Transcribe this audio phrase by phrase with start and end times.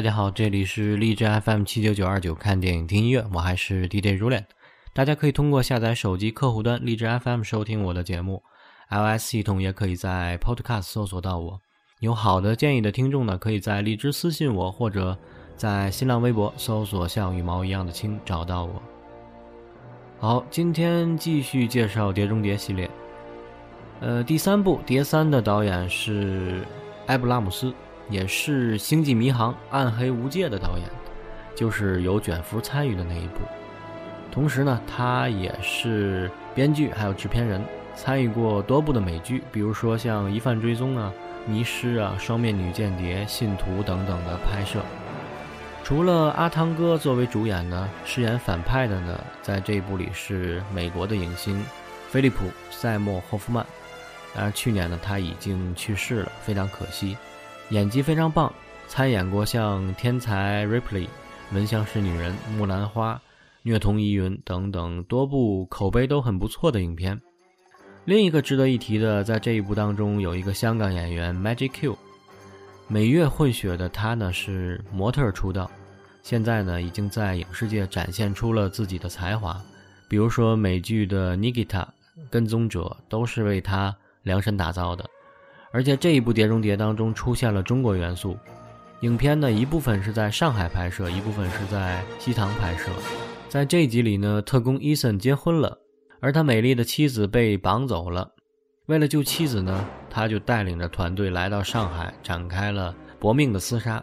[0.00, 4.44] 大家好，这里是荔枝 FM 七九九二九，看电影听音乐，我还是 DJ Rulen。
[4.94, 8.42] 大家可以通过下载手机客户端荔枝 FM 收听我的节目
[8.88, 11.60] ，iOS 系统也可以在 Podcast 搜索到我。
[11.98, 15.18] 有好的建议的听众呢，可以在荔枝私信我，或者
[15.54, 18.82] 在新浪微博搜索“像羽毛一样的青”找到我。
[20.18, 22.90] 好，今天继续介绍《碟中谍》系列。
[24.00, 26.66] 呃，第三部《碟三》的导演是
[27.08, 27.70] 埃布拉姆斯，
[28.10, 30.86] 也是《星际迷航：暗黑无界》的导演，
[31.56, 33.40] 就是有卷福参与的那一部。
[34.30, 41.12] 同时呢，他也是编剧还有制片人，参与过多部的美剧，比如说像《疑犯追踪》啊。
[41.46, 44.78] 迷失啊，双面女间谍、信徒等等的拍摄。
[45.82, 51.64] 除了阿汤哥作为主演呢，饰演反派的呢，在这一部里是美国的影星
[52.10, 53.64] 菲利普·塞默霍夫曼。
[54.34, 57.16] 当然，去年呢他已经去世了，非常可惜。
[57.70, 58.52] 演技非常棒，
[58.88, 60.80] 参演过像《天才 Ripley》、
[61.52, 63.14] 《闻香识女人》、《木兰花》、
[63.62, 67.20] 《虐童疑云》等等多部口碑都很不错的影片。
[68.06, 71.96] 另一个值得一提的，在这一部当中有一个香港演员 Magic Q，
[72.88, 75.70] 美粤混血的他呢是模特出道，
[76.24, 79.56] 现在呢已经在影视界展现出了自己的才华，
[80.08, 81.86] 比如说美剧的 Nikita、
[82.28, 85.08] 跟踪者都是为他量身打造的，
[85.72, 88.36] 而且这一部《碟中谍》当中出现了中国元素，
[89.00, 92.90] 影片呢一部分是在上海拍摄，一部分是在西塘拍摄，
[93.48, 95.78] 在这一集里呢，特工伊森结婚了。
[96.22, 98.30] 而他美丽的妻子被绑走了，
[98.86, 104.02] 为了救妻子呢，他就带领着团队来到上海，展开了搏命的厮杀。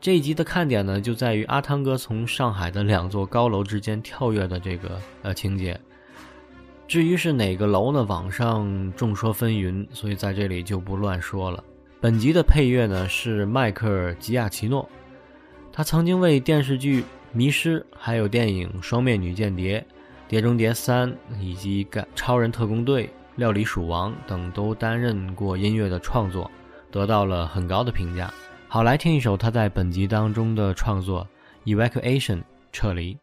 [0.00, 5.80] 这一集的看点呢，就在于阿汤哥从上海的两座高楼之间跳跃的这个呃情节。
[6.92, 8.02] 至于是哪个楼呢？
[8.02, 11.64] 网上众说纷纭，所以在这里就不乱说了。
[12.02, 14.86] 本集的配乐呢是迈克尔·吉亚奇诺，
[15.72, 17.00] 他曾经为电视剧
[17.32, 19.80] 《迷失》还有电影《双面女间谍》。
[20.28, 21.10] 《碟中谍三》
[21.40, 23.04] 以及《改超人特工队》
[23.36, 26.50] 《料理鼠王》等都担任过音乐的创作，
[26.90, 28.30] 得到了很高的评价。
[28.68, 31.26] 好，来听一首他在本集当中的创作
[31.74, 32.36] 《Evacuation》
[32.70, 33.16] 撤离。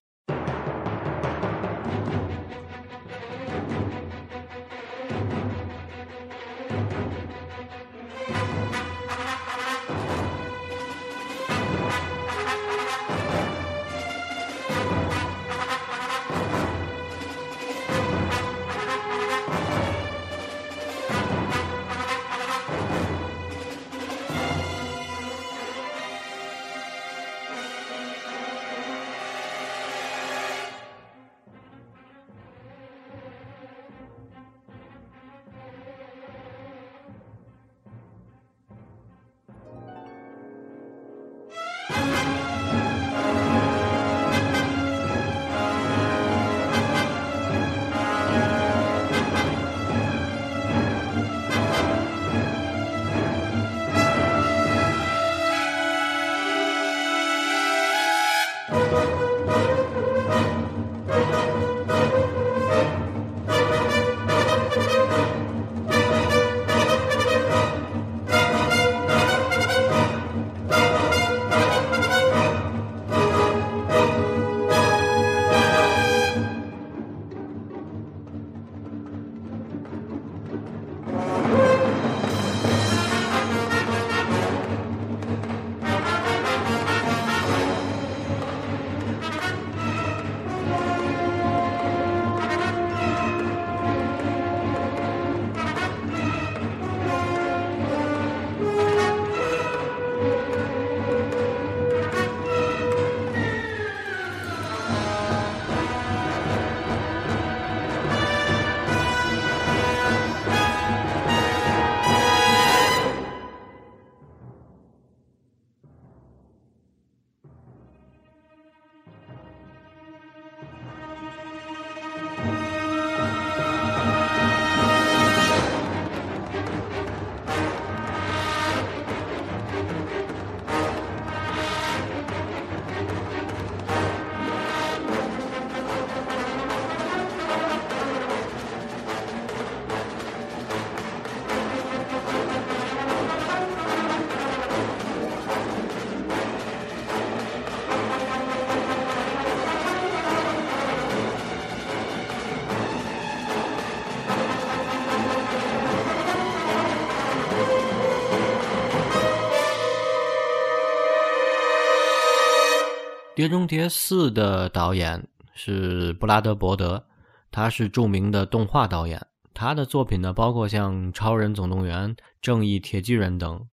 [163.40, 167.06] 碟中谍四》的导演是布拉德伯德，
[167.50, 169.26] 他是著名的动画导演。
[169.54, 172.10] 他的作品呢，包括像《超人总动员》
[172.42, 173.66] 《正义铁巨人》等。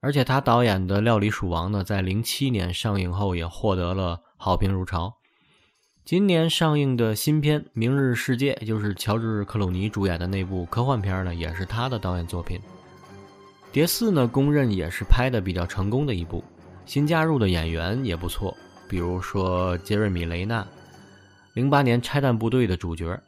[0.00, 5.12] 而且他导演的《料理鼠王》呢，在零七年上映后也获得了好评如潮。
[6.06, 12.58] 今年上映的新片《明日世界》，就是乔治·克鲁尼主演的那部科幻片呢，也是他的导演作品。
[13.70, 16.42] 《碟四》呢，公认也是拍的比较成功的一部，
[16.86, 18.56] 新加入的演员也不错。
[18.88, 20.66] 比如说杰瑞米·雷纳，
[21.54, 23.18] 零八年《拆弹部队》的主角，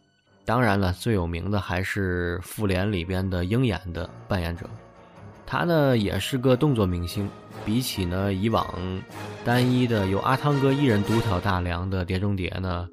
[0.45, 4.69] 当然了，最有名的还是《复联》里边的鹰眼的扮演者，
[5.45, 7.29] 他呢也是个动作明星。
[7.65, 9.03] 比起呢以往
[9.45, 12.89] 单一的由阿汤哥一人独挑大梁的《碟中谍》呢，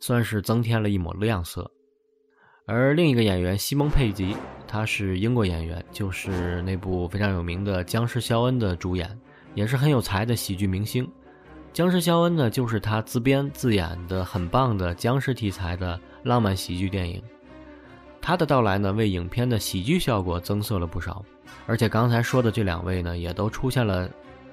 [0.00, 1.70] 算是增添了一抹亮色。
[2.66, 4.34] 而另一个演员西蒙·佩吉，
[4.66, 9.18] 他是英国演员，就是那部非常有名的《僵尸肖恩》的主演，
[9.54, 11.08] 也是很有才的喜剧明星。
[11.72, 17.22] 僵尸肖恩呢，就是他自编自演的很棒的僵尸题材的浪漫喜剧电影。
[18.20, 21.24] 他的到来呢，为影片的喜剧效果增色了不少。
[21.66, 24.08] 而且刚才说的这两位呢，也都出现了，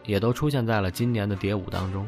[0.05, 2.07] 也都出现在了今年的谍舞当中。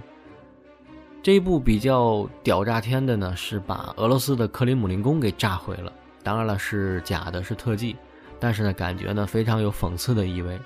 [1.23, 5.91] 这一部比较屌炸天的呢，是把俄罗斯的克林姆林宫给炸毁了。
[6.23, 7.95] 当然了，是假的，是特技，
[8.39, 10.57] 但是呢，感觉呢非常有讽刺的意味。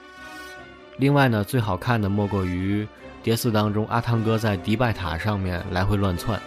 [0.98, 2.88] 另外呢，最好看的莫过于。
[3.24, 6.42] 碟四当中，阿汤哥在迪拜塔上面来回乱窜，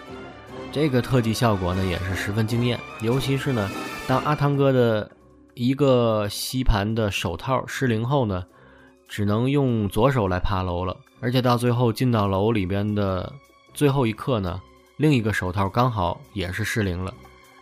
[0.73, 2.77] 这个特技效果呢也是十分惊艳。
[3.01, 3.71] 尤其是呢，
[4.09, 5.09] 当阿汤哥的
[5.55, 8.45] 一个吸盘的手套失灵后呢，
[9.07, 10.97] 只能用左手来爬楼了。
[11.21, 13.33] 而且到最后进到楼里边的
[13.73, 14.61] 最后一刻呢，
[14.97, 17.15] 另一个手套刚好也是失灵了，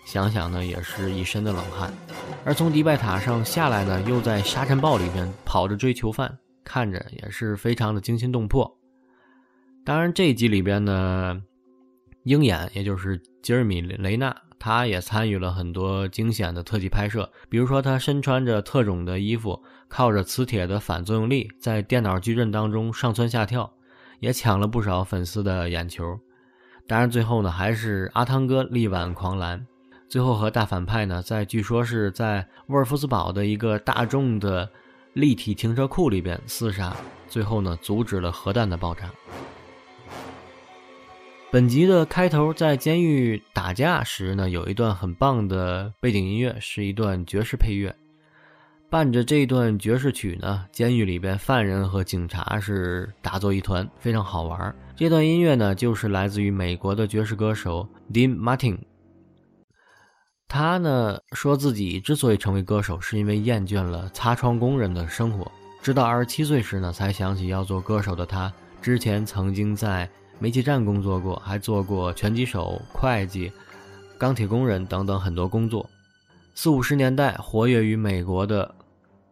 [0.06, 1.92] 想想呢也是一身的冷汗。
[2.46, 8.78] 而从迪拜塔上下来呢，又在沙尘暴里边跑着追囚犯，看着也是非常的惊心动魄。
[9.84, 11.42] 当然，这一集里边呢，
[12.24, 17.28] 鹰眼也就是吉尔米·雷纳，他也参与了很多惊险的特技拍摄。
[17.48, 23.68] 比如说，他身穿着特种的衣服，靠着磁铁的反作用力，在电脑矩阵当中上蹿下跳，
[24.20, 26.16] 也抢了不少粉丝的眼球。
[26.86, 29.66] 当然，最后呢，还是阿汤哥力挽狂澜，
[30.08, 34.70] 最后和大反派呢，在据说是在沃尔夫斯堡的一个大众的
[35.12, 36.96] 立体停车库里边厮杀，
[37.28, 39.10] 最后呢，阻止了核弹的爆炸。
[41.50, 47.94] 本集的开头在监狱打架时呢，有一段很棒的背景音乐，是一段爵士配乐。
[48.88, 54.74] 伴着这段爵士曲呢，监狱里边犯人和警察是打作一团，非常好玩。
[54.96, 58.78] 这段音乐呢，就是来自于美国的爵士歌手 Dean Martin。
[60.54, 65.50] 他呢说自己之所以成为歌手，是因为厌倦了擦窗工人的生活。
[65.80, 68.52] 直到二十七岁时呢，才想起要做歌手的他，
[68.82, 70.06] 之前曾经在。
[70.38, 73.52] 煤气站工作过，还做过拳击手、会计、
[74.18, 75.88] 钢铁工人等等很多工作。
[76.52, 78.74] 四五十年代活跃于美国的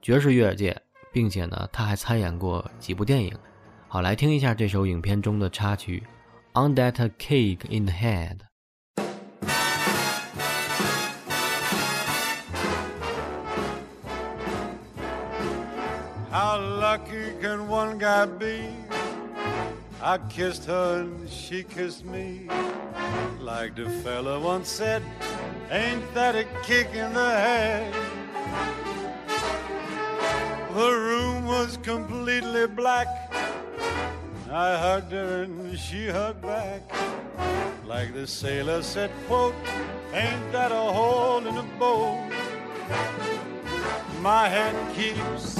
[0.01, 0.81] 爵士乐界，
[1.13, 3.37] 并且呢，他还参演过几部电影。
[3.89, 6.05] 好，来听一下这首影片中的插曲
[6.69, 8.37] 《On That Cake in the Head》。
[16.31, 18.63] How lucky can one guy be?
[20.01, 22.47] I kissed her and she kissed me.
[23.41, 25.03] Like the fella once said,
[25.73, 27.93] ain't that a kick in the head?
[30.73, 33.09] The room was completely black.
[34.53, 36.83] I hugged her and she hugged back.
[37.85, 39.57] Like the sailor said, quote,
[40.15, 42.31] ain't that a hole in the boat?
[44.21, 45.60] My head keeps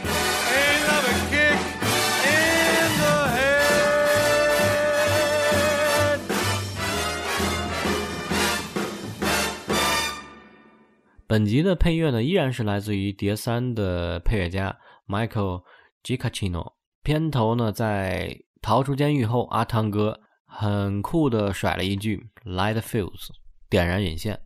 [11.31, 15.63] 本集的配乐呢，依然是来自于《碟三》的配乐家 Michael
[16.03, 16.73] Giacchino。
[17.03, 23.29] 片头呢，在逃出监狱后，阿汤哥很酷的甩了一句 “light fuse”，
[23.69, 24.41] 点燃引线，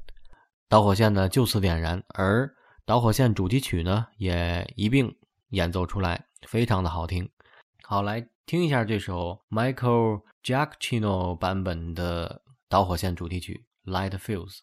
[0.69, 2.53] 导火线呢就此点燃，而
[2.85, 5.11] 导火线主题曲呢也一并
[5.49, 7.27] 演奏出来，非常的好听。
[7.81, 14.59] 好，来听一下这首 Michael Giacchino 版本的导火线主题曲 “light fuse”。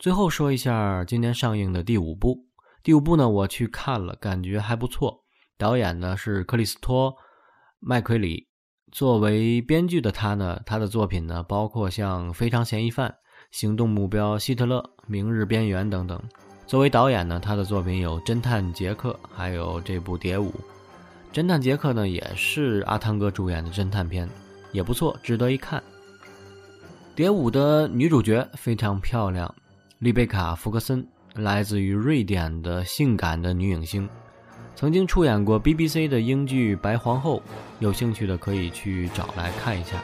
[0.00, 2.46] 最后说一下今年上映的第五部。
[2.82, 5.24] 第五部呢，我去看了，感觉还不错。
[5.58, 7.12] 导演呢是克里斯托·
[7.80, 8.48] 麦奎里。
[8.90, 13.10] 作为编剧的他呢，他的作品呢包括像《非常嫌疑犯》
[13.50, 16.18] 《行动目标》《希特勒》《明日边缘》等等。
[16.66, 20.50] 作为导演呢，他的作品有《侦探杰克》，还有这部《蝶舞》。
[21.38, 24.26] 《侦探杰克》呢也是阿汤哥主演的侦探片，
[24.72, 25.78] 也不错，值得一看。
[27.14, 29.54] 《蝶舞》的女主角非常漂亮。
[30.00, 34.08] 丽贝卡·福克森来自于瑞典的性感的女影星，
[34.74, 37.36] 曾经出演过 BBC 的英剧《白皇后》，
[37.80, 40.00] 有兴趣的可以去找来看一下。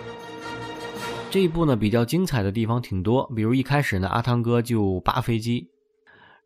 [1.30, 5.66] 这一部呢比较精彩的地方挺多，比如一开始呢阿汤哥就扒飞机，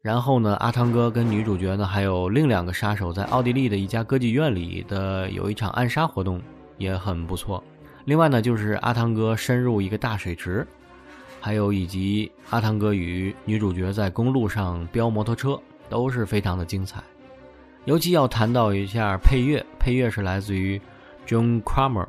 [0.00, 6.40] 然后呢阿汤哥跟女主角呢还有另两个杀手在奥地利的一家歌剧院里的有一场暗杀活动，
[6.78, 7.61] 也很不错。
[8.04, 10.64] 另外呢就是阿汤哥深入一个大水池。
[11.41, 17.03] 还有以及阿汤哥与女主角在公路上飙摩托车，都是非常的精彩。
[17.87, 20.81] 尤其要谈到一下配乐，配乐是来自于
[21.27, 22.09] John Kramer，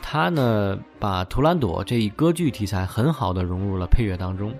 [0.00, 4.54] 他呢把《图兰朵》这一歌剧题材很好的融入了配乐当中，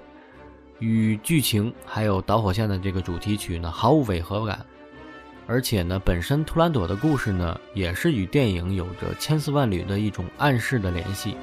[0.80, 4.66] 与剧情还有导火线的这个主题曲呢毫无违和感，
[5.46, 11.36] 而且呢本身《图兰朵》的故事呢也是与电影有着千丝万缕的一种暗示的联系。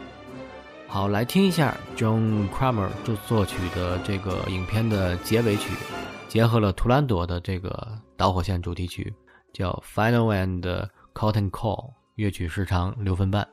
[0.92, 5.72] 好，来听一下 John Kramer 作作曲的这个影片的结尾曲，
[6.28, 9.14] 结合了《图兰朵》的这个导火线主题曲，
[9.54, 13.48] 叫《Final and Cotton Call》，乐曲时长六分半。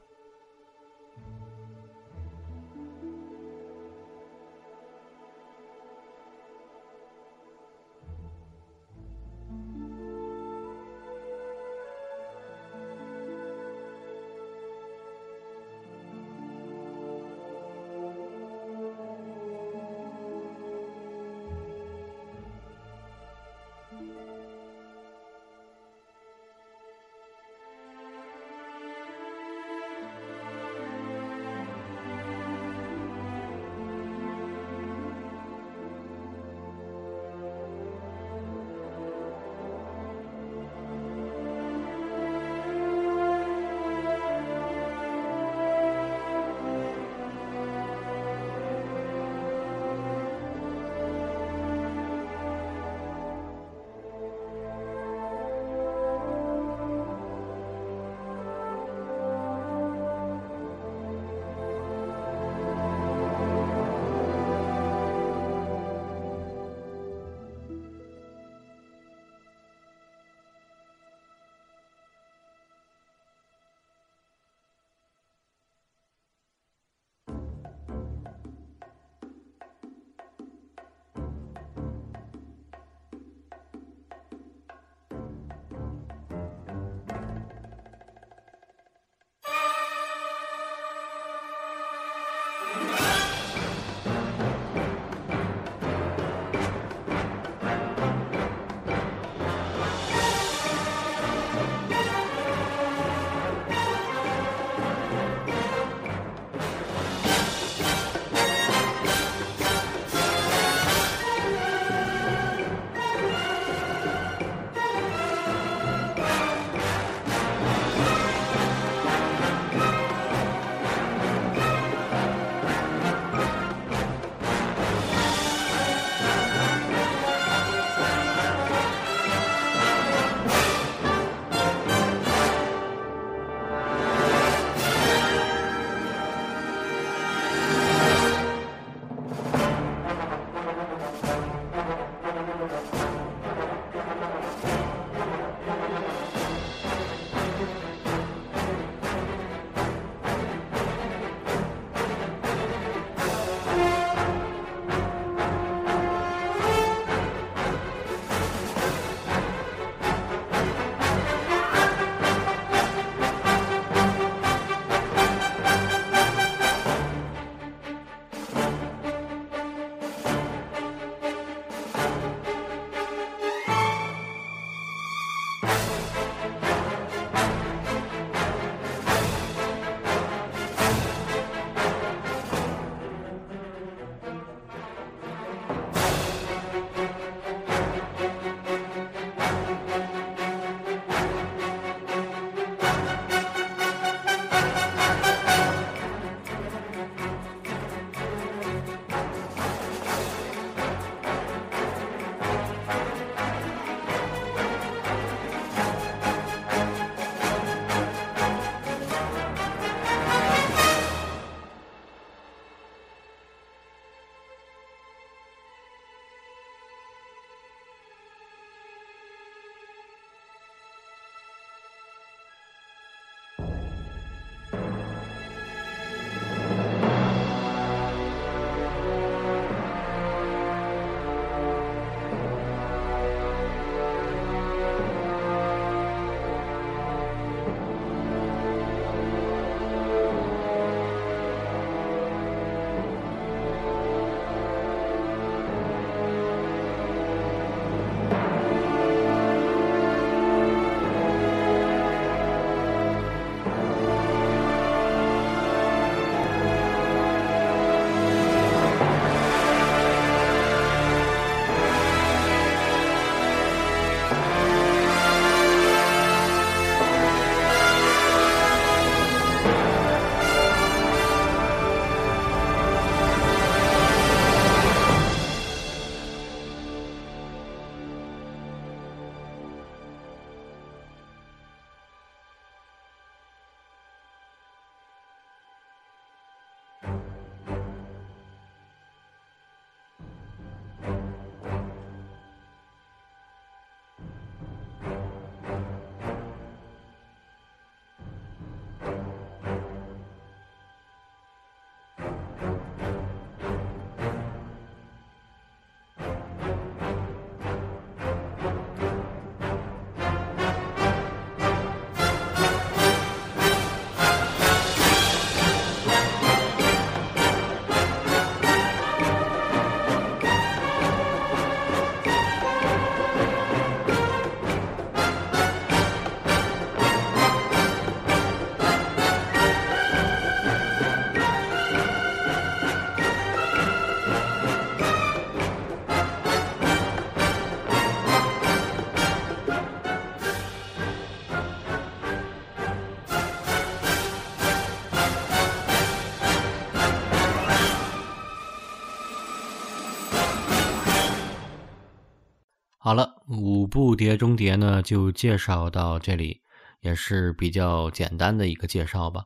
[353.88, 356.60] 部《碟中谍》呢就介绍到这里，
[357.00, 359.44] 也是比较简单的一个介绍吧。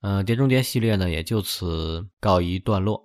[0.00, 3.04] 呃，《碟中谍》系列呢也就此告一段落。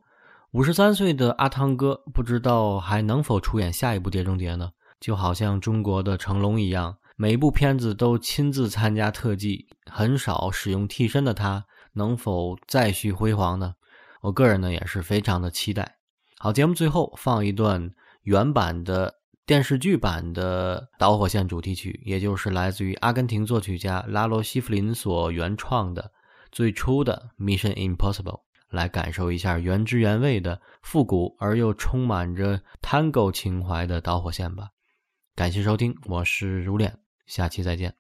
[0.51, 4.69] 五十三岁的阿汤哥不知道还能否出演下一部《碟中谍》呢？
[4.99, 13.73] 就好像中国的成龙一样，每一部片子都亲自参加特技，很少使用替身的他，能否再续辉煌呢？
[14.21, 15.97] 我个人呢也是非常的期待。
[16.39, 17.91] 好，节目最后放一段
[18.23, 19.16] 原版的。
[19.47, 26.11] 电视剧版的导火线主题曲，也就是来自于阿根廷作曲家拉罗西弗林所原创的
[26.51, 28.23] 最初的《Mission Impossible》，
[28.69, 34.71] 来感受一下原汁原味的复古而又充满着 Tango 情怀的导火线吧。
[35.33, 37.95] 感谢收听，我是如恋，下期再见。